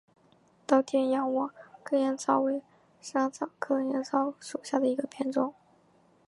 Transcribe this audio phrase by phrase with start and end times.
[0.65, 1.51] 稻田仰卧
[1.83, 2.63] 秆藨草为
[3.01, 5.53] 莎草科藨草属下的一个变种。